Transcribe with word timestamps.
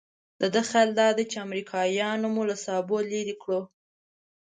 د 0.41 0.43
ده 0.53 0.61
خیال 0.69 0.89
دادی 1.01 1.25
چې 1.31 1.37
امریکایانو 1.47 2.27
مو 2.33 2.41
له 2.49 2.55
سابو 2.65 2.97
لرې 3.11 3.35
کړو. 3.41 3.61